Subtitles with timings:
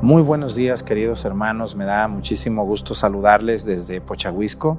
[0.00, 1.74] Muy buenos días, queridos hermanos.
[1.74, 4.78] Me da muchísimo gusto saludarles desde Pochahuisco.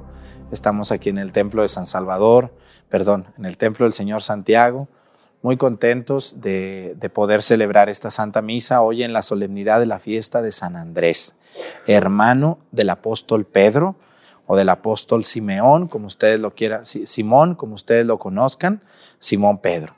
[0.50, 2.54] Estamos aquí en el Templo de San Salvador,
[2.88, 4.88] perdón, en el Templo del Señor Santiago.
[5.42, 9.98] Muy contentos de, de poder celebrar esta Santa Misa hoy en la solemnidad de la
[9.98, 11.36] fiesta de San Andrés,
[11.86, 13.96] hermano del apóstol Pedro
[14.46, 18.82] o del apóstol Simeón, como ustedes lo quieran, Simón, como ustedes lo conozcan,
[19.18, 19.94] Simón Pedro.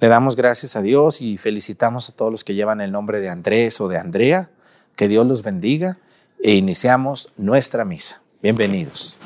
[0.00, 3.28] Le damos gracias a Dios y felicitamos a todos los que llevan el nombre de
[3.28, 4.50] Andrés o de Andrea
[5.02, 5.98] que Dios los bendiga
[6.44, 8.22] e iniciamos nuestra misa.
[8.40, 9.18] Bienvenidos.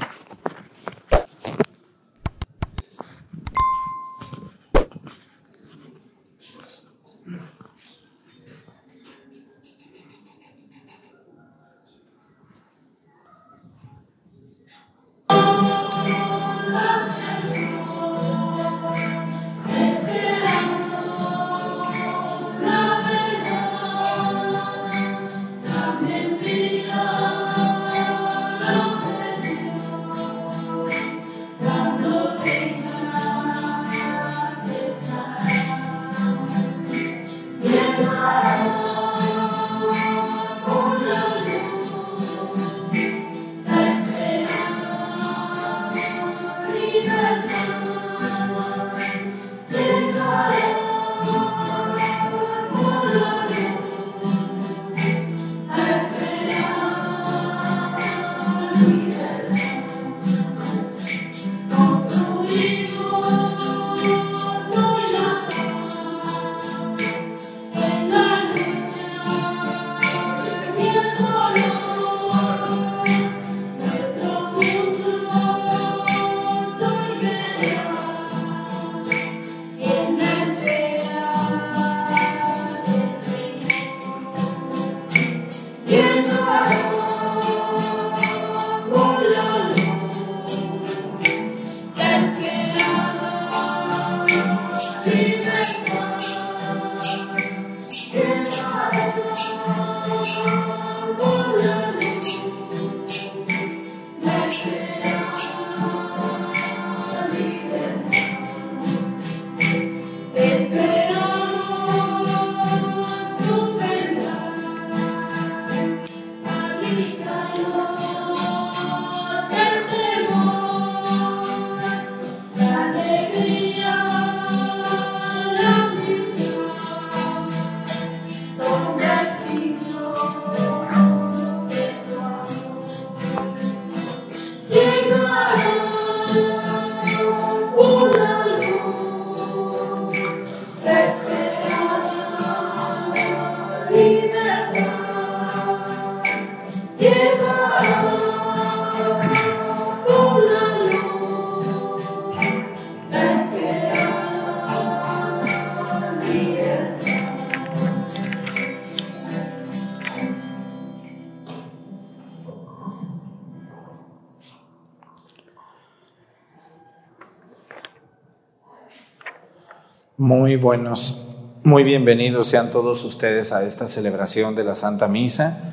[170.26, 171.24] Muy buenos,
[171.62, 175.72] muy bienvenidos sean todos ustedes a esta celebración de la Santa Misa.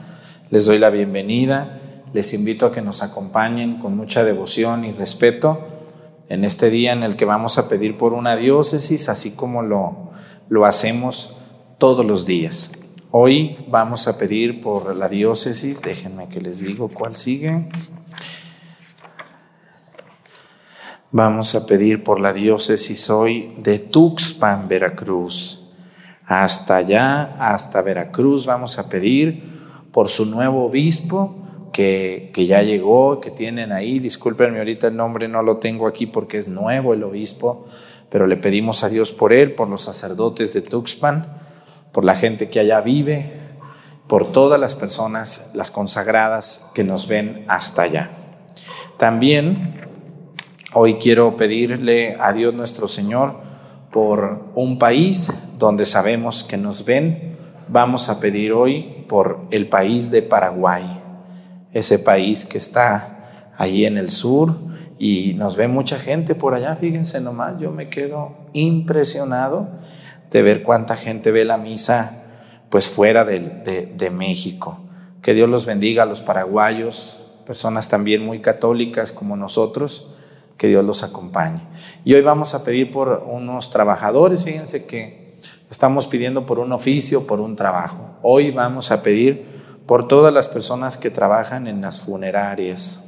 [0.51, 1.79] Les doy la bienvenida,
[2.13, 5.65] les invito a que nos acompañen con mucha devoción y respeto
[6.29, 10.11] en este día en el que vamos a pedir por una diócesis, así como lo,
[10.49, 11.35] lo hacemos
[11.79, 12.73] todos los días.
[13.09, 17.69] Hoy vamos a pedir por la diócesis, déjenme que les digo cuál sigue.
[21.15, 25.63] Vamos a pedir por la diócesis hoy de Tuxpan, Veracruz.
[26.25, 29.43] Hasta allá, hasta Veracruz, vamos a pedir
[29.91, 31.35] por su nuevo obispo
[31.71, 33.99] que, que, ya llegó, que tienen ahí.
[33.99, 37.67] Discúlpenme, ahorita el nombre no lo tengo aquí porque es nuevo el obispo,
[38.09, 41.27] pero le pedimos a Dios por él, por los sacerdotes de Tuxpan,
[41.91, 43.31] por la gente que allá vive,
[44.07, 48.09] por todas las personas, las consagradas que nos ven hasta allá.
[48.97, 49.83] También
[50.75, 53.35] Hoy quiero pedirle a Dios nuestro Señor
[53.91, 57.37] por un país donde sabemos que nos ven.
[57.67, 60.83] Vamos a pedir hoy por el país de Paraguay,
[61.73, 64.57] ese país que está allí en el sur
[64.97, 66.75] y nos ve mucha gente por allá.
[66.75, 69.67] Fíjense nomás, yo me quedo impresionado
[70.31, 72.23] de ver cuánta gente ve la misa
[72.71, 74.79] pues fuera de, de México.
[75.21, 80.12] Que Dios los bendiga a los paraguayos, personas también muy católicas como nosotros
[80.63, 81.59] que Dios los acompañe.
[82.05, 85.35] Y hoy vamos a pedir por unos trabajadores, fíjense que
[85.69, 88.11] estamos pidiendo por un oficio, por un trabajo.
[88.21, 89.45] Hoy vamos a pedir
[89.85, 93.03] por todas las personas que trabajan en las funerarias.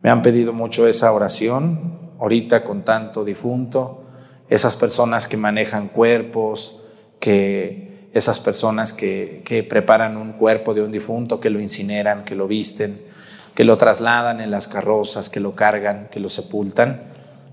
[0.00, 4.04] Me han pedido mucho esa oración, ahorita con tanto difunto,
[4.48, 6.80] esas personas que manejan cuerpos,
[7.20, 12.34] que esas personas que, que preparan un cuerpo de un difunto, que lo incineran, que
[12.34, 13.11] lo visten,
[13.54, 17.02] que lo trasladan en las carrozas, que lo cargan, que lo sepultan.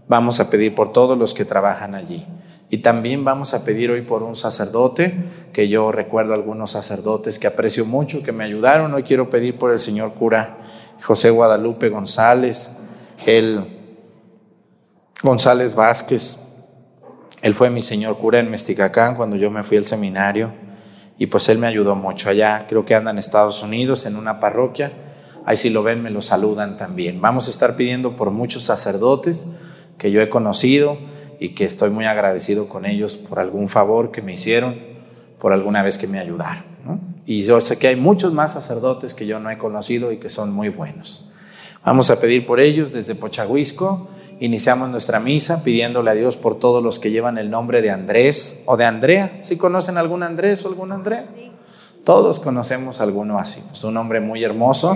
[0.07, 2.25] Vamos a pedir por todos los que trabajan allí.
[2.69, 5.23] Y también vamos a pedir hoy por un sacerdote,
[5.53, 8.93] que yo recuerdo algunos sacerdotes que aprecio mucho, que me ayudaron.
[8.93, 10.57] Hoy quiero pedir por el señor cura
[11.01, 12.71] José Guadalupe González,
[13.25, 13.79] el
[15.23, 16.39] González Vázquez.
[17.41, 20.53] Él fue mi señor cura en Mesticacán cuando yo me fui al seminario
[21.17, 22.65] y pues él me ayudó mucho allá.
[22.67, 24.91] Creo que anda en Estados Unidos en una parroquia.
[25.49, 27.21] Ahí si lo ven me lo saludan también.
[27.21, 29.47] Vamos a estar pidiendo por muchos sacerdotes
[29.97, 30.99] que yo he conocido
[31.39, 34.77] y que estoy muy agradecido con ellos por algún favor que me hicieron,
[35.39, 36.65] por alguna vez que me ayudaron.
[37.25, 40.29] Y yo sé que hay muchos más sacerdotes que yo no he conocido y que
[40.29, 41.31] son muy buenos.
[41.83, 44.07] Vamos a pedir por ellos desde Pochahuisco.
[44.39, 48.61] Iniciamos nuestra misa pidiéndole a Dios por todos los que llevan el nombre de Andrés
[48.67, 49.39] o de Andrea.
[49.41, 51.25] ¿Sí conocen algún Andrés o algún Andrea?
[52.03, 53.63] Todos conocemos alguno así.
[53.73, 54.95] Es un nombre muy hermoso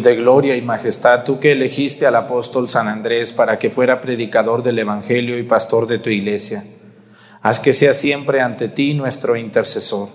[0.00, 4.62] de gloria y majestad, tú que elegiste al apóstol San Andrés para que fuera predicador
[4.62, 6.64] del Evangelio y pastor de tu iglesia,
[7.42, 10.08] haz que sea siempre ante ti nuestro intercesor.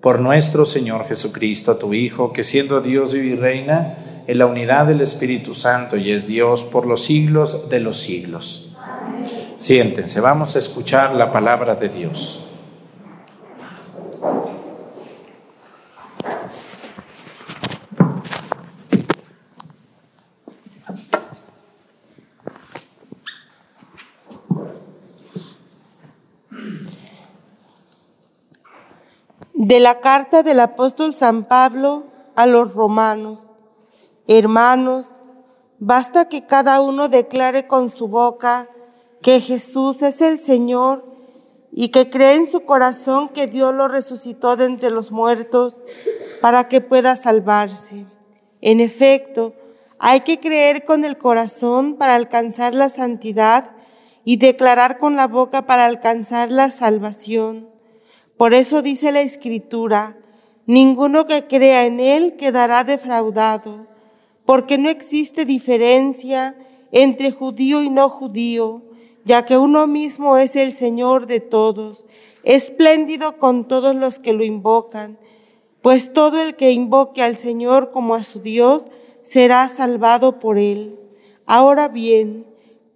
[0.00, 5.00] Por nuestro Señor Jesucristo, tu Hijo, que siendo Dios y reina en la unidad del
[5.00, 8.70] Espíritu Santo y es Dios por los siglos de los siglos.
[9.58, 12.42] Siéntense, vamos a escuchar la palabra de Dios.
[29.72, 32.04] De la carta del apóstol San Pablo
[32.36, 33.48] a los romanos.
[34.28, 35.06] Hermanos,
[35.78, 38.68] basta que cada uno declare con su boca
[39.22, 41.06] que Jesús es el Señor
[41.70, 45.80] y que cree en su corazón que Dios lo resucitó de entre los muertos
[46.42, 48.04] para que pueda salvarse.
[48.60, 49.54] En efecto,
[49.98, 53.70] hay que creer con el corazón para alcanzar la santidad
[54.22, 57.71] y declarar con la boca para alcanzar la salvación.
[58.42, 60.16] Por eso dice la Escritura,
[60.66, 63.86] ninguno que crea en Él quedará defraudado,
[64.44, 66.56] porque no existe diferencia
[66.90, 68.82] entre judío y no judío,
[69.24, 72.04] ya que uno mismo es el Señor de todos,
[72.42, 75.18] espléndido con todos los que lo invocan,
[75.80, 78.86] pues todo el que invoque al Señor como a su Dios
[79.22, 80.98] será salvado por Él.
[81.46, 82.44] Ahora bien,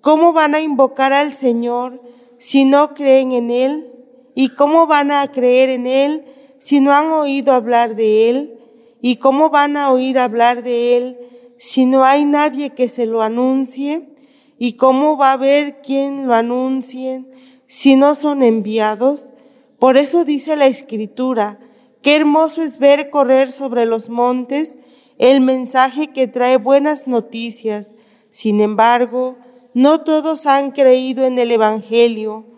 [0.01, 2.03] ¿cómo van a invocar al Señor
[2.37, 3.93] si no creen en Él?
[4.39, 6.27] ¿Y cómo van a creer en Él
[6.59, 8.61] si no han oído hablar de Él?
[9.01, 11.19] ¿Y cómo van a oír hablar de Él
[11.57, 14.11] si no hay nadie que se lo anuncie?
[14.59, 17.25] ¿Y cómo va a haber quien lo anuncie
[17.67, 19.31] si no son enviados?
[19.79, 21.59] Por eso dice la Escritura,
[22.03, 24.77] qué hermoso es ver correr sobre los montes
[25.17, 27.95] el mensaje que trae buenas noticias.
[28.31, 29.37] Sin embargo,
[29.73, 32.56] no todos han creído en el Evangelio.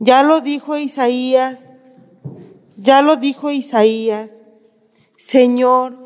[0.00, 1.66] Ya lo dijo Isaías,
[2.76, 4.30] ya lo dijo Isaías,
[5.16, 6.04] Señor,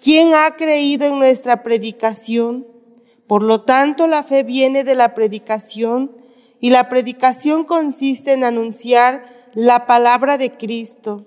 [0.00, 2.68] ¿quién ha creído en nuestra predicación?
[3.26, 6.16] Por lo tanto, la fe viene de la predicación
[6.60, 9.24] y la predicación consiste en anunciar
[9.54, 11.26] la palabra de Cristo.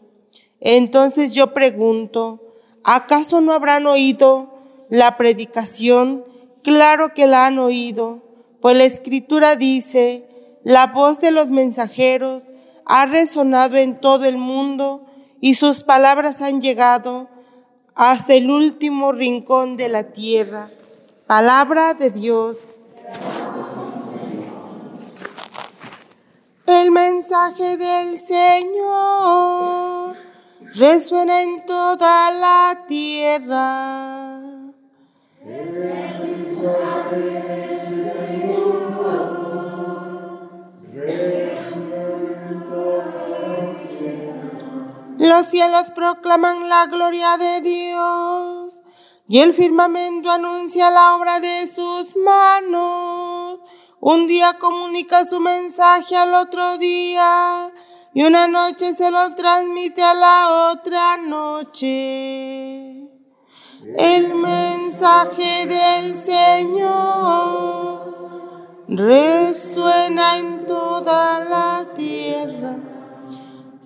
[0.61, 4.53] Entonces yo pregunto, ¿acaso no habrán oído
[4.89, 6.23] la predicación?
[6.63, 8.23] Claro que la han oído,
[8.61, 10.26] pues la escritura dice,
[10.67, 12.43] la voz de los mensajeros
[12.85, 15.05] ha resonado en todo el mundo
[15.39, 17.29] y sus palabras han llegado
[17.95, 20.67] hasta el último rincón de la tierra.
[21.25, 22.57] Palabra de Dios.
[26.65, 30.17] El mensaje del Señor
[30.75, 34.41] resuena en toda la tierra.
[45.27, 48.81] Los cielos proclaman la gloria de Dios
[49.27, 53.59] y el firmamento anuncia la obra de sus manos.
[53.99, 57.73] Un día comunica su mensaje al otro día
[58.13, 63.09] y una noche se lo transmite a la otra noche.
[63.97, 67.35] El mensaje del Señor
[68.87, 72.86] resuena en toda la tierra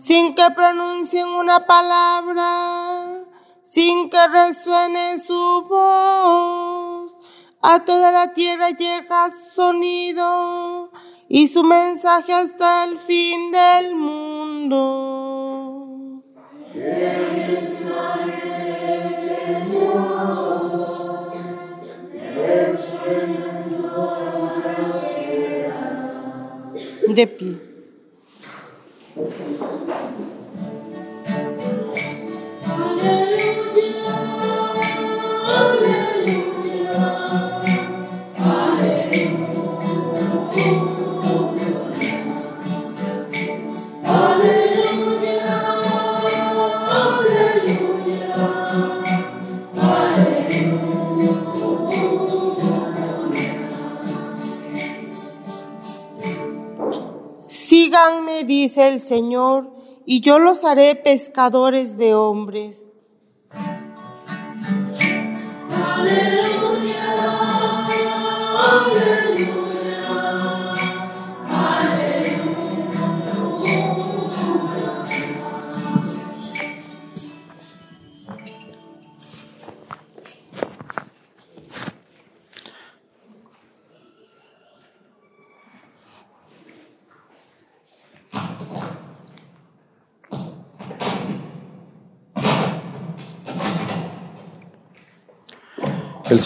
[0.02, 3.24] sin que pronuncien una palabra,
[3.62, 7.12] sin que resuene su voz.
[7.62, 10.92] A toda la tierra llega su sonido
[11.30, 15.78] y su mensaje hasta el fin del mundo.
[27.08, 27.72] De pie.
[57.92, 59.70] Síganme, dice el Señor,
[60.06, 62.90] y yo los haré pescadores de hombres.
[66.00, 66.41] El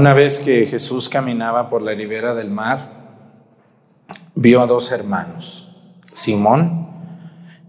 [0.00, 2.90] Una vez que Jesús caminaba por la ribera del mar,
[4.34, 5.68] vio a dos hermanos,
[6.14, 6.88] Simón,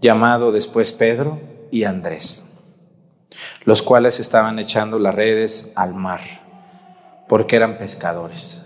[0.00, 2.46] llamado después Pedro, y Andrés,
[3.66, 6.22] los cuales estaban echando las redes al mar,
[7.28, 8.64] porque eran pescadores.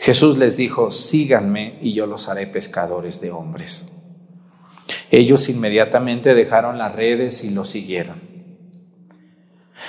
[0.00, 3.86] Jesús les dijo, síganme y yo los haré pescadores de hombres.
[5.12, 8.20] Ellos inmediatamente dejaron las redes y lo siguieron.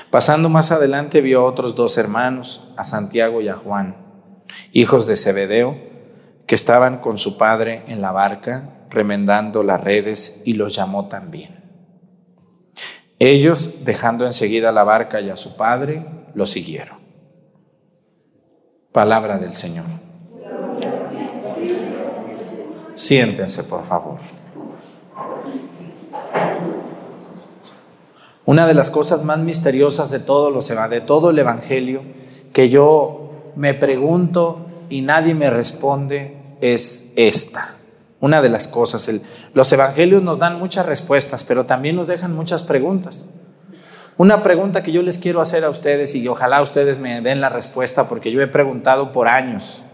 [0.10, 3.95] Pasando más adelante vio a otros dos hermanos, a Santiago y a Juan,
[4.71, 5.78] hijos de Zebedeo,
[6.45, 11.63] que estaban con su padre en la barca, remendando las redes, y los llamó también.
[13.19, 17.00] Ellos, dejando enseguida la barca y a su padre, lo siguieron.
[18.91, 19.86] Palabra del Señor.
[22.95, 24.19] Siéntense, por favor.
[28.47, 32.01] Una de las cosas más misteriosas de todo, los, de todo el Evangelio
[32.53, 37.75] que yo me pregunto y nadie me responde es esta.
[38.21, 39.12] Una de las cosas,
[39.53, 43.27] los Evangelios nos dan muchas respuestas, pero también nos dejan muchas preguntas.
[44.15, 47.49] Una pregunta que yo les quiero hacer a ustedes y ojalá ustedes me den la
[47.49, 49.86] respuesta porque yo he preguntado por años.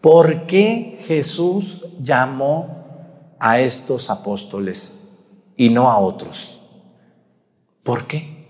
[0.00, 5.00] ¿Por qué Jesús llamó a estos apóstoles
[5.54, 6.62] y no a otros?
[7.86, 8.48] ¿Por qué?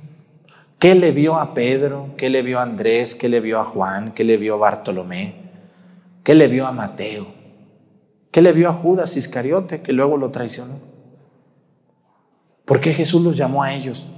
[0.79, 2.15] ¿Qué le vio a Pedro?
[2.17, 3.15] ¿Qué le vio a Andrés?
[3.15, 4.15] ¿Qué le vio a Juan?
[4.15, 5.35] ¿Qué le vio a Bartolomé?
[6.25, 7.27] ¿Qué le vio a Mateo?
[8.31, 10.81] ¿Qué le vio a Judas Iscariote que luego lo traicionó?
[12.65, 14.11] ¿Por qué Jesús los llamó a ellos?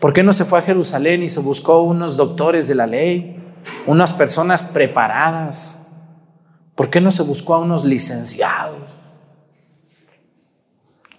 [0.00, 3.42] ¿Por qué no se fue a Jerusalén y se buscó unos doctores de la ley,
[3.86, 5.78] unas personas preparadas?
[6.74, 8.82] ¿Por qué no se buscó a unos licenciados?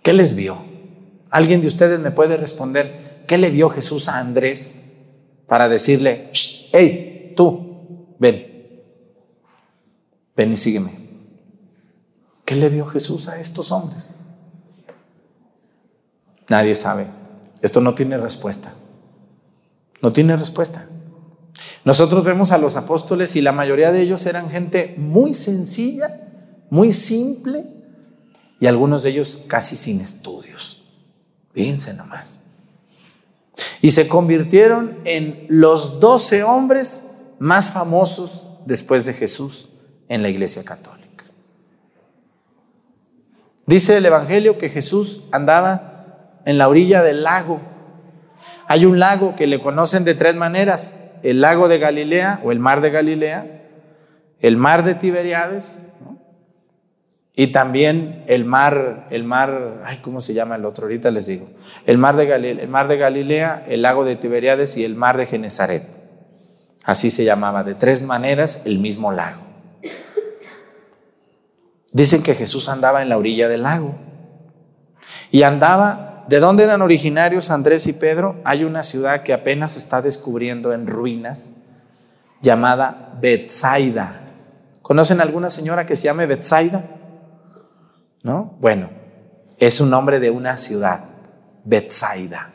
[0.03, 0.66] ¿Qué les vio?
[1.29, 3.23] ¿Alguien de ustedes me puede responder?
[3.27, 4.81] ¿Qué le vio Jesús a Andrés
[5.47, 6.31] para decirle,
[6.71, 8.81] hey, tú, ven,
[10.35, 10.91] ven y sígueme?
[12.45, 14.09] ¿Qué le vio Jesús a estos hombres?
[16.47, 17.07] Nadie sabe.
[17.61, 18.73] Esto no tiene respuesta.
[20.01, 20.87] No tiene respuesta.
[21.83, 26.21] Nosotros vemos a los apóstoles y la mayoría de ellos eran gente muy sencilla,
[26.69, 27.65] muy simple
[28.59, 30.76] y algunos de ellos casi sin estudios.
[31.57, 32.41] Fíjense nomás
[33.81, 37.03] y se convirtieron en los doce hombres
[37.39, 39.71] más famosos después de Jesús
[40.07, 41.25] en la Iglesia Católica.
[43.65, 47.59] Dice el Evangelio que Jesús andaba en la orilla del lago.
[48.67, 50.93] Hay un lago que le conocen de tres maneras,
[51.23, 53.63] el lago de Galilea o el mar de Galilea,
[54.41, 55.86] el mar de Tiberiades
[57.39, 60.85] y también el mar, el mar, ay, ¿cómo se llama el otro?
[60.85, 61.47] Ahorita les digo.
[61.85, 65.83] El mar de Galilea, el, lago de Tiberiades y el mar de Genezaret.
[66.83, 69.43] Así se llamaba, de tres maneras el mismo lago.
[71.91, 73.99] Dicen que Jesús andaba en la orilla del lago.
[75.29, 78.41] Y andaba, ¿de dónde eran originarios Andrés y Pedro?
[78.45, 81.53] Hay una ciudad que apenas se está descubriendo en ruinas,
[82.41, 84.21] llamada Betsaida.
[84.81, 86.96] ¿Conocen alguna señora que se llame Betsaida?
[88.23, 88.57] ¿No?
[88.59, 88.89] Bueno,
[89.57, 91.05] es un nombre de una ciudad,
[91.63, 92.53] Betsaida.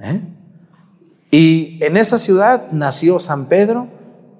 [0.00, 0.20] ¿eh?
[1.30, 3.88] Y en esa ciudad nació San Pedro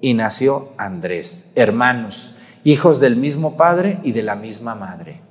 [0.01, 5.21] y nació Andrés, hermanos, hijos del mismo padre y de la misma madre.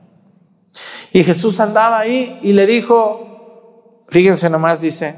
[1.13, 5.15] Y Jesús andaba ahí y le dijo, fíjense nomás, dice,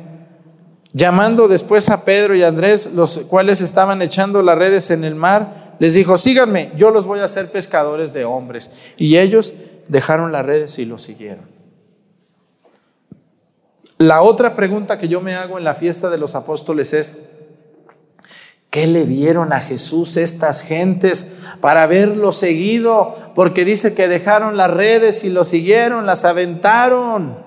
[0.93, 5.64] llamando después a Pedro y Andrés, los cuales estaban echando las redes en el mar,
[5.85, 8.71] les dijo, síganme, yo los voy a hacer pescadores de hombres.
[8.97, 9.55] Y ellos,
[9.87, 11.45] dejaron las redes y lo siguieron.
[13.99, 17.19] La otra pregunta que yo me hago en la fiesta de los apóstoles es,
[18.71, 21.27] ¿qué le vieron a Jesús estas gentes
[21.61, 23.15] para haberlo seguido?
[23.35, 27.45] Porque dice que dejaron las redes y lo siguieron, las aventaron.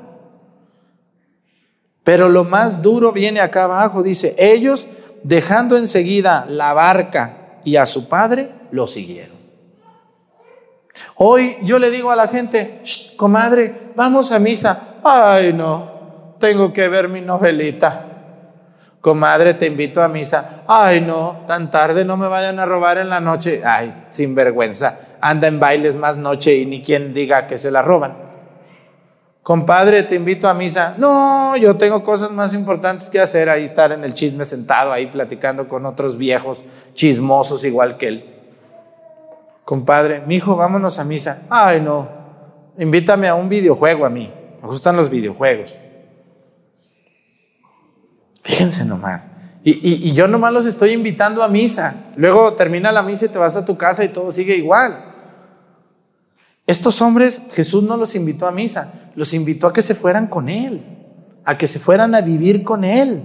[2.04, 4.88] Pero lo más duro viene acá abajo, dice, ellos
[5.24, 7.37] dejando enseguida la barca
[7.68, 9.36] y a su padre, lo siguieron.
[11.16, 12.82] Hoy yo le digo a la gente,
[13.18, 15.00] comadre, vamos a misa.
[15.04, 18.06] Ay, no, tengo que ver mi novelita.
[19.02, 20.64] Comadre, te invito a misa.
[20.66, 23.62] Ay, no, tan tarde no me vayan a robar en la noche.
[23.66, 24.98] Ay, sin vergüenza.
[25.20, 28.27] Anda en bailes más noche y ni quien diga que se la roban.
[29.48, 30.96] Compadre, te invito a misa.
[30.98, 33.50] No, yo tengo cosas más importantes que hacer.
[33.50, 38.26] Ahí estar en el chisme sentado, ahí platicando con otros viejos chismosos igual que él.
[39.64, 41.44] Compadre, mi hijo, vámonos a misa.
[41.50, 42.10] Ay, no,
[42.78, 44.30] invítame a un videojuego a mí.
[44.62, 45.80] Me gustan los videojuegos.
[48.44, 49.30] Fíjense nomás.
[49.64, 51.96] Y, y, yo nomás los estoy invitando a misa.
[52.18, 55.06] Luego termina la misa y te vas a tu casa y todo sigue igual.
[56.68, 60.50] Estos hombres Jesús no los invitó a misa, los invitó a que se fueran con
[60.50, 60.84] Él,
[61.46, 63.24] a que se fueran a vivir con Él.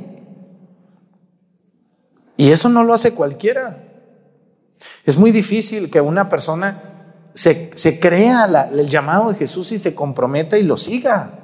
[2.37, 3.83] Y eso no lo hace cualquiera.
[5.05, 6.93] Es muy difícil que una persona
[7.35, 11.39] se, crea el llamado de Jesús y se comprometa y lo siga.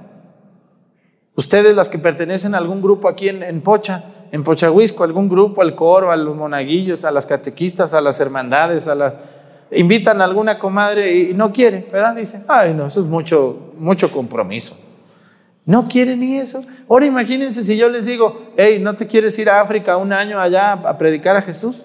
[1.35, 5.63] Ustedes las que pertenecen a algún grupo aquí en, en Pocha, en Pochahuisco, algún grupo,
[5.63, 9.15] al coro, a los monaguillos, a las catequistas, a las hermandades, a las...
[9.71, 12.15] Invitan a alguna comadre y no quiere, ¿verdad?
[12.17, 14.77] Dice, ay no, eso es mucho, mucho compromiso.
[15.67, 16.65] No quiere ni eso.
[16.89, 20.41] Ahora imagínense si yo les digo, hey, ¿no te quieres ir a África un año
[20.41, 21.85] allá a predicar a Jesús?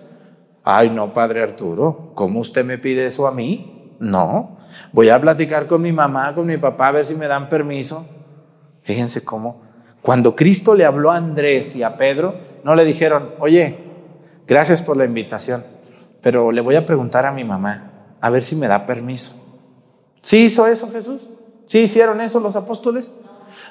[0.63, 3.93] Ay, no, padre Arturo, ¿cómo usted me pide eso a mí?
[3.99, 4.57] No,
[4.93, 8.05] voy a platicar con mi mamá, con mi papá, a ver si me dan permiso.
[8.83, 9.61] Fíjense cómo,
[10.01, 13.77] cuando Cristo le habló a Andrés y a Pedro, no le dijeron, oye,
[14.47, 15.65] gracias por la invitación,
[16.23, 19.35] pero le voy a preguntar a mi mamá, a ver si me da permiso.
[20.21, 21.29] ¿Sí hizo eso Jesús?
[21.67, 23.11] ¿Sí hicieron eso los apóstoles?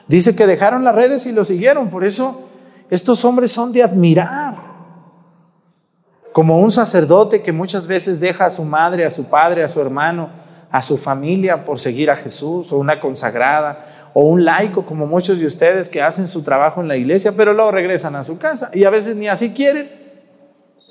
[0.06, 2.42] Dice que dejaron las redes y lo siguieron, por eso
[2.90, 4.54] estos hombres son de admirar
[6.32, 9.80] como un sacerdote que muchas veces deja a su madre, a su padre, a su
[9.80, 10.28] hermano,
[10.70, 15.38] a su familia por seguir a Jesús, o una consagrada, o un laico como muchos
[15.38, 18.70] de ustedes que hacen su trabajo en la iglesia, pero luego regresan a su casa
[18.74, 20.01] y a veces ni así quieren.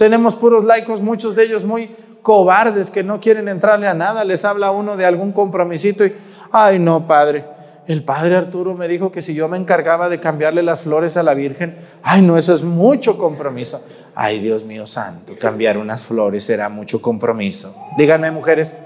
[0.02, 4.46] Tenemos puros laicos, muchos de ellos muy cobardes que no quieren entrarle a nada, les
[4.46, 6.16] habla uno de algún compromisito y,
[6.52, 7.46] ay no, padre,
[7.86, 11.22] el padre Arturo me dijo que si yo me encargaba de cambiarle las flores a
[11.22, 13.86] la Virgen, ay no, eso es mucho compromiso.
[14.16, 17.76] Ay Dios mío santo, cambiar unas flores será mucho compromiso.
[17.96, 18.80] Díganme mujeres,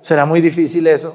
[0.00, 1.14] ¿será muy difícil eso?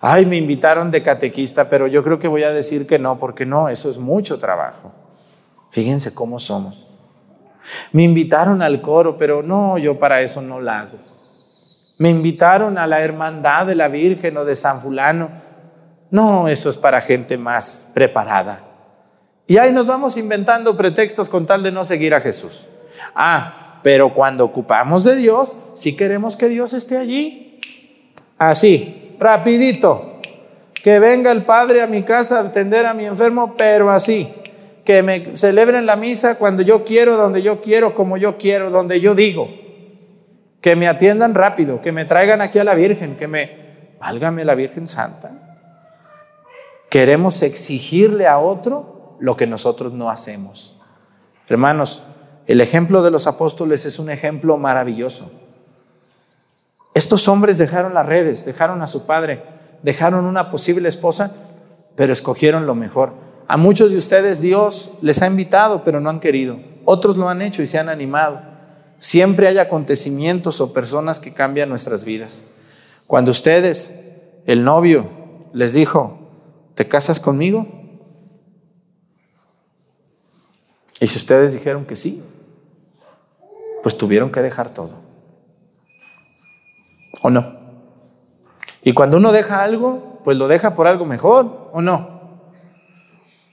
[0.00, 3.46] Ay, me invitaron de catequista, pero yo creo que voy a decir que no, porque
[3.46, 4.90] no, eso es mucho trabajo.
[5.70, 6.87] Fíjense cómo somos.
[7.92, 10.98] Me invitaron al coro, pero no, yo para eso no la hago.
[11.98, 15.30] Me invitaron a la hermandad de la Virgen o de San Fulano,
[16.10, 18.64] no, eso es para gente más preparada.
[19.46, 22.68] Y ahí nos vamos inventando pretextos con tal de no seguir a Jesús.
[23.14, 27.60] Ah, pero cuando ocupamos de Dios, si queremos que Dios esté allí.
[28.38, 30.20] Así, rapidito.
[30.82, 34.32] Que venga el Padre a mi casa a atender a mi enfermo, pero así.
[34.88, 39.02] Que me celebren la misa cuando yo quiero, donde yo quiero, como yo quiero, donde
[39.02, 39.46] yo digo.
[40.62, 43.96] Que me atiendan rápido, que me traigan aquí a la Virgen, que me...
[44.00, 45.58] Válgame la Virgen Santa.
[46.88, 50.80] Queremos exigirle a otro lo que nosotros no hacemos.
[51.48, 52.02] Hermanos,
[52.46, 55.30] el ejemplo de los apóstoles es un ejemplo maravilloso.
[56.94, 59.42] Estos hombres dejaron las redes, dejaron a su padre,
[59.82, 61.32] dejaron una posible esposa,
[61.94, 63.27] pero escogieron lo mejor.
[63.48, 66.60] A muchos de ustedes Dios les ha invitado, pero no han querido.
[66.84, 68.42] Otros lo han hecho y se han animado.
[68.98, 72.44] Siempre hay acontecimientos o personas que cambian nuestras vidas.
[73.06, 73.94] Cuando ustedes,
[74.44, 75.08] el novio,
[75.54, 76.18] les dijo,
[76.74, 77.66] ¿te casas conmigo?
[81.00, 82.22] Y si ustedes dijeron que sí,
[83.82, 85.00] pues tuvieron que dejar todo.
[87.22, 87.56] ¿O no?
[88.82, 92.17] Y cuando uno deja algo, pues lo deja por algo mejor, ¿o no?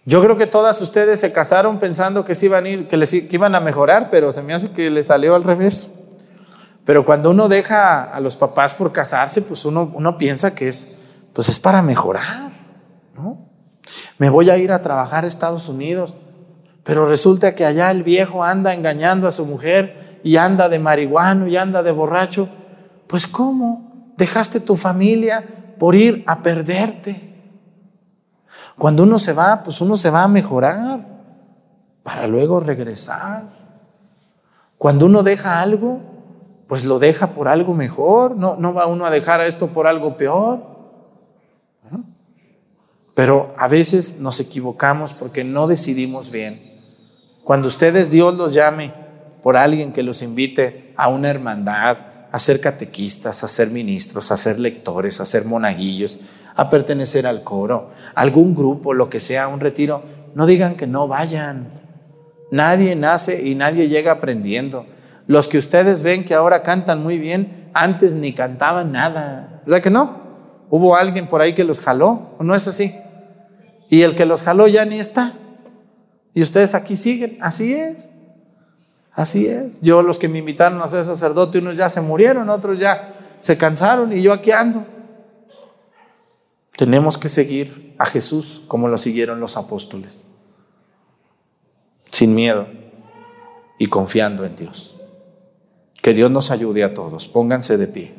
[0.05, 3.11] Yo creo que todas ustedes se casaron pensando que, se iban, a ir, que, les,
[3.13, 5.89] iban a mejorar, pero se me hace que les salió al revés.
[6.85, 10.89] Pero cuando uno deja a los papás por casarse, pues uno, uno piensa que es,
[11.33, 12.51] pues es para mejorar.
[13.15, 13.49] ¿no?
[14.19, 16.13] Me voy a ir a trabajar a Estados Unidos,
[16.83, 21.47] pero resulta que allá el viejo anda engañando a su mujer y anda de marihuano
[21.47, 22.47] y anda de borracho.
[23.07, 24.13] Pues ¿cómo?
[24.17, 25.43] Dejaste tu familia,
[25.77, 27.34] por ir a perderte.
[28.77, 31.05] Cuando uno se va, pues uno se va a mejorar
[32.03, 33.49] para luego regresar.
[34.77, 36.01] Cuando uno deja algo,
[36.67, 38.35] pues lo deja por algo mejor.
[38.35, 40.75] No, no va uno a dejar esto por algo peor.
[43.13, 46.81] Pero a veces nos equivocamos porque no decidimos bien.
[47.45, 48.93] Cuando ustedes Dios los llame
[49.41, 51.97] por alguien que los invite a una hermandad,
[52.31, 56.19] a ser catequistas, a ser ministros, a ser lectores, a ser monaguillos,
[56.55, 61.07] a pertenecer al coro, algún grupo, lo que sea, un retiro, no digan que no
[61.07, 61.69] vayan.
[62.51, 64.85] Nadie nace y nadie llega aprendiendo.
[65.27, 69.61] Los que ustedes ven que ahora cantan muy bien, antes ni cantaban nada.
[69.65, 70.21] ¿Verdad que no?
[70.69, 72.95] Hubo alguien por ahí que los jaló, ¿o no es así?
[73.89, 75.33] Y el que los jaló ya ni está.
[76.33, 77.37] Y ustedes aquí siguen.
[77.41, 78.11] Así es.
[79.13, 79.79] Así es.
[79.81, 83.57] Yo los que me invitaron a ser sacerdote, unos ya se murieron, otros ya se
[83.57, 84.85] cansaron y yo aquí ando.
[86.77, 90.27] Tenemos que seguir a Jesús como lo siguieron los apóstoles,
[92.11, 92.67] sin miedo
[93.77, 94.97] y confiando en Dios.
[96.01, 97.27] Que Dios nos ayude a todos.
[97.27, 98.13] Pónganse de pie.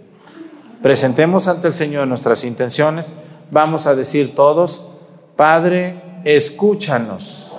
[0.82, 3.08] Presentemos ante el Señor nuestras intenciones.
[3.50, 4.88] Vamos a decir todos,
[5.36, 7.55] Padre, escúchanos.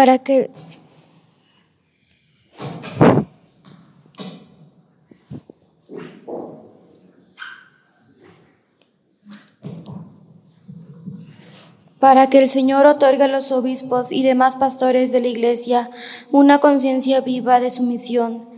[0.00, 0.50] Para que
[11.98, 15.90] para que el Señor otorgue a los obispos y demás pastores de la Iglesia
[16.32, 18.48] una conciencia viva de su misión,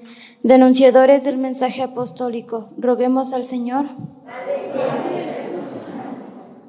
[0.45, 2.69] denunciadores del mensaje apostólico.
[2.79, 3.87] Roguemos al Señor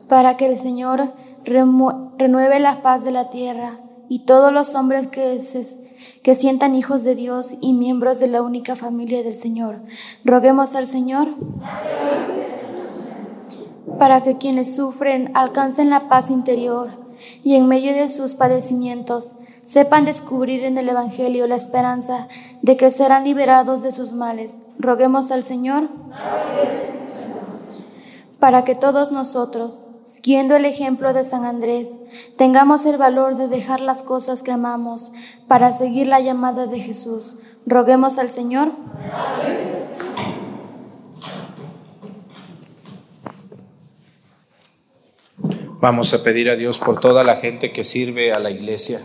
[0.08, 1.14] para que el Señor
[1.46, 5.40] renueve la faz de la tierra y todos los hombres que,
[6.22, 9.82] que sientan hijos de Dios y miembros de la única familia del Señor.
[10.24, 11.30] Roguemos al Señor
[14.00, 16.90] para que quienes sufren alcancen la paz interior
[17.44, 19.30] y en medio de sus padecimientos
[19.64, 22.28] sepan descubrir en el Evangelio la esperanza
[22.62, 24.58] de que serán liberados de sus males.
[24.78, 25.90] Roguemos al Señor
[28.40, 31.98] para que todos nosotros, siguiendo el ejemplo de San Andrés,
[32.38, 35.12] tengamos el valor de dejar las cosas que amamos
[35.48, 37.38] para seguir la llamada de Jesús.
[37.66, 38.72] Roguemos al Señor.
[45.80, 49.02] Vamos a pedir a Dios por toda la gente que sirve a la iglesia,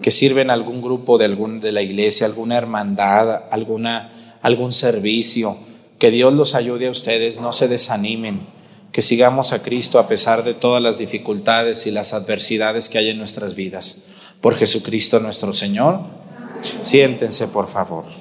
[0.00, 5.56] que sirve en algún grupo de, algún, de la iglesia, alguna hermandad, alguna, algún servicio.
[5.98, 8.59] Que Dios los ayude a ustedes, no se desanimen
[8.92, 13.10] que sigamos a Cristo a pesar de todas las dificultades y las adversidades que hay
[13.10, 14.04] en nuestras vidas.
[14.40, 16.00] Por Jesucristo nuestro Señor.
[16.82, 18.19] Siéntense, por favor.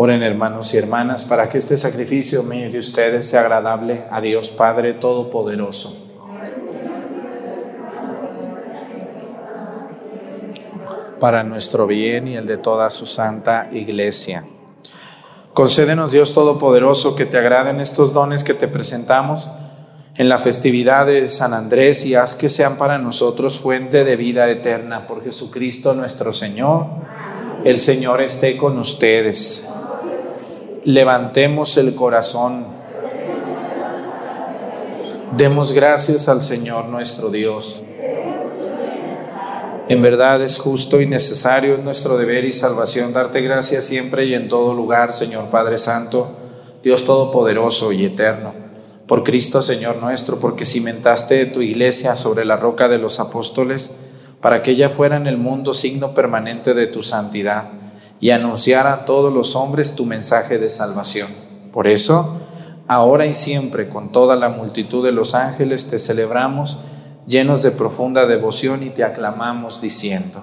[0.00, 4.52] Oren hermanos y hermanas para que este sacrificio mío de ustedes sea agradable a Dios
[4.52, 5.96] Padre Todopoderoso.
[11.18, 14.46] Para nuestro bien y el de toda su santa iglesia.
[15.52, 19.48] Concédenos Dios Todopoderoso que te agraden estos dones que te presentamos
[20.18, 24.50] en la festividad de San Andrés y haz que sean para nosotros fuente de vida
[24.50, 26.86] eterna por Jesucristo nuestro Señor.
[27.64, 29.66] El Señor esté con ustedes
[30.88, 32.64] levantemos el corazón.
[35.36, 37.84] Demos gracias al Señor nuestro Dios.
[39.90, 44.34] En verdad es justo y necesario, en nuestro deber y salvación, darte gracias siempre y
[44.34, 46.30] en todo lugar, Señor Padre Santo,
[46.82, 48.54] Dios Todopoderoso y Eterno,
[49.08, 53.96] por Cristo Señor nuestro, porque cimentaste tu iglesia sobre la roca de los apóstoles,
[54.42, 57.70] para que ella fuera en el mundo signo permanente de tu santidad
[58.20, 61.28] y anunciar a todos los hombres tu mensaje de salvación.
[61.72, 62.36] Por eso,
[62.86, 66.78] ahora y siempre, con toda la multitud de los ángeles, te celebramos
[67.26, 70.42] llenos de profunda devoción y te aclamamos diciendo.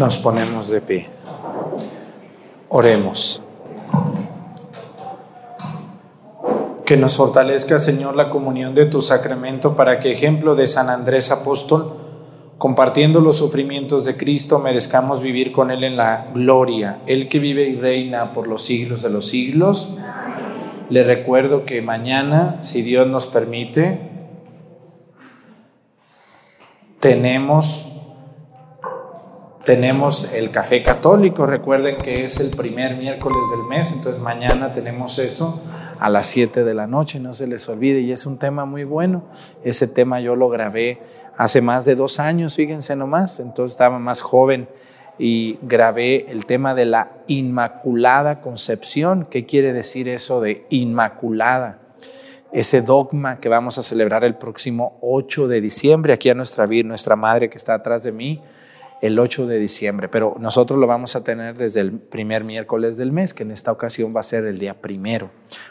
[0.00, 1.06] Nos ponemos de pie.
[2.70, 3.42] Oremos.
[6.86, 11.30] Que nos fortalezca, Señor, la comunión de tu sacramento para que, ejemplo de San Andrés
[11.30, 11.92] Apóstol,
[12.56, 17.00] compartiendo los sufrimientos de Cristo, merezcamos vivir con Él en la gloria.
[17.06, 19.98] Él que vive y reina por los siglos de los siglos.
[20.88, 24.00] Le recuerdo que mañana, si Dios nos permite,
[27.00, 27.89] tenemos
[29.64, 35.18] tenemos el café católico, recuerden que es el primer miércoles del mes, entonces mañana tenemos
[35.18, 35.60] eso
[35.98, 38.84] a las 7 de la noche, no se les olvide, y es un tema muy
[38.84, 39.24] bueno.
[39.62, 41.02] Ese tema yo lo grabé
[41.36, 44.68] hace más de dos años, fíjense nomás, entonces estaba más joven
[45.18, 49.26] y grabé el tema de la Inmaculada Concepción.
[49.30, 51.80] ¿Qué quiere decir eso de Inmaculada?
[52.50, 57.16] Ese dogma que vamos a celebrar el próximo 8 de diciembre, aquí a nuestra, nuestra
[57.16, 58.42] madre que está atrás de mí,
[59.00, 63.12] el 8 de diciembre, pero nosotros lo vamos a tener desde el primer miércoles del
[63.12, 65.30] mes, que en esta ocasión va a ser el día primero,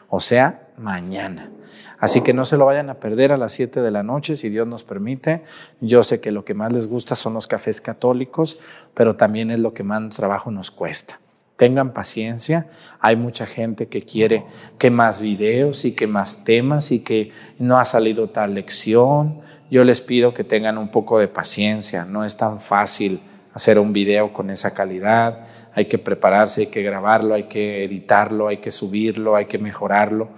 [0.09, 1.51] o sea, mañana.
[1.99, 4.49] Así que no se lo vayan a perder a las 7 de la noche, si
[4.49, 5.43] Dios nos permite.
[5.81, 8.57] Yo sé que lo que más les gusta son los cafés católicos,
[8.93, 11.19] pero también es lo que más trabajo nos cuesta.
[11.57, 12.69] Tengan paciencia,
[13.01, 14.45] hay mucha gente que quiere
[14.77, 19.83] que más videos y que más temas y que no ha salido tal lección yo
[19.83, 23.21] les pido que tengan un poco de paciencia, no es tan fácil
[23.53, 28.47] hacer un video con esa calidad, hay que prepararse, hay que grabarlo, hay que editarlo,
[28.47, 30.29] hay que subirlo, hay que mejorarlo.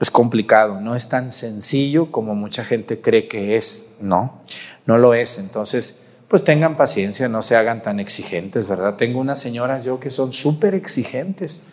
[0.00, 4.40] Es complicado, no es tan sencillo como mucha gente cree que es, no,
[4.86, 5.38] no lo es.
[5.38, 8.96] Entonces, pues tengan paciencia, no se hagan tan exigentes, ¿verdad?
[8.96, 11.64] Tengo unas señoras yo que son súper exigentes,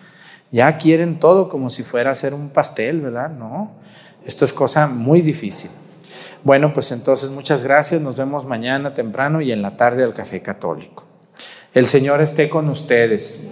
[0.51, 3.30] ya quieren todo como si fuera hacer un pastel, ¿verdad?
[3.30, 3.72] No,
[4.26, 5.72] esto es cosa muy difícil.
[6.43, 8.01] Bueno, pues entonces muchas gracias.
[8.01, 11.05] Nos vemos mañana temprano y en la tarde al Café Católico.
[11.73, 13.43] El Señor esté con ustedes.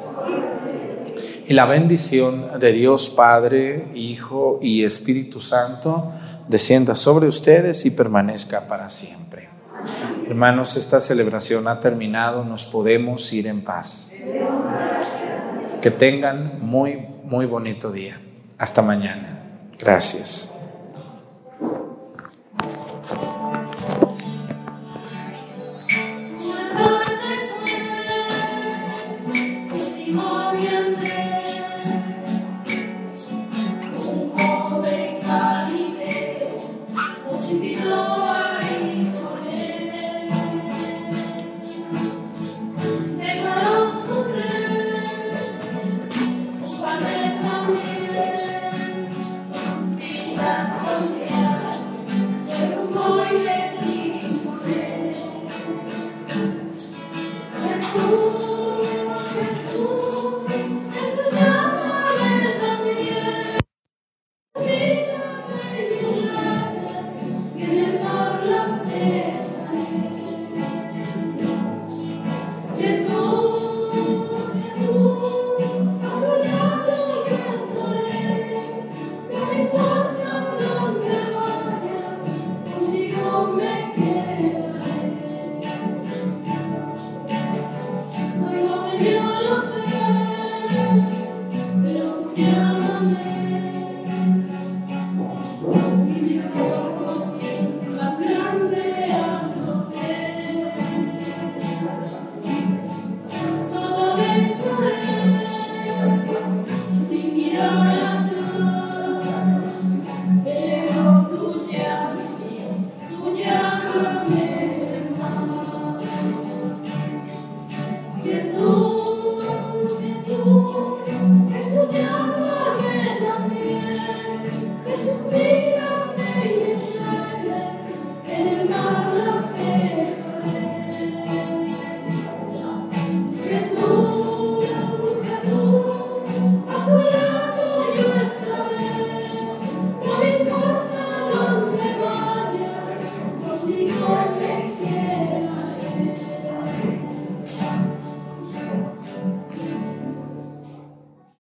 [1.47, 6.11] Y la bendición de Dios Padre, Hijo y Espíritu Santo
[6.47, 9.49] descienda sobre ustedes y permanezca para siempre.
[10.27, 14.11] Hermanos, esta celebración ha terminado, nos podemos ir en paz.
[15.81, 18.19] Que tengan muy, muy bonito día.
[18.57, 19.43] Hasta mañana.
[19.77, 20.54] Gracias.